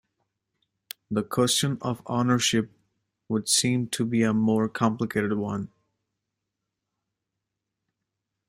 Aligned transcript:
The 1.11 1.21
question 1.21 1.77
of 1.79 2.01
ownership 2.07 2.71
would 3.29 3.47
seem 3.47 3.85
to 3.89 4.03
be 4.03 4.23
a 4.23 4.33
more 4.33 4.67
complicated 4.67 5.33
one. 5.33 5.69